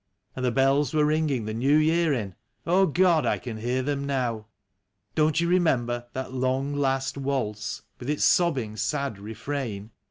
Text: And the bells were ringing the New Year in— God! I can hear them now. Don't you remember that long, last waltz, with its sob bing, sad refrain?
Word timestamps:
And 0.35 0.43
the 0.43 0.49
bells 0.49 0.95
were 0.95 1.05
ringing 1.05 1.45
the 1.45 1.53
New 1.53 1.77
Year 1.77 2.11
in— 2.11 2.33
God! 2.65 3.23
I 3.27 3.37
can 3.37 3.57
hear 3.57 3.83
them 3.83 4.03
now. 4.03 4.47
Don't 5.13 5.39
you 5.39 5.47
remember 5.47 6.07
that 6.13 6.33
long, 6.33 6.73
last 6.73 7.19
waltz, 7.19 7.83
with 7.99 8.09
its 8.09 8.23
sob 8.25 8.55
bing, 8.55 8.77
sad 8.77 9.19
refrain? 9.19 9.91